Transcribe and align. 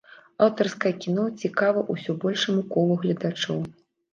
Аўтарскае 0.45 0.91
кіно 1.03 1.25
цікава 1.43 1.83
ўсё 1.93 2.17
большаму 2.25 2.61
колу 2.73 2.93
гледачоў. 3.05 3.65